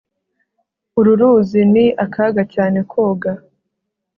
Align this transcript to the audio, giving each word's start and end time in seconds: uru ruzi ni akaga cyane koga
uru 0.99 1.11
ruzi 1.19 1.61
ni 1.73 1.85
akaga 2.05 2.43
cyane 2.53 2.79
koga 2.91 3.31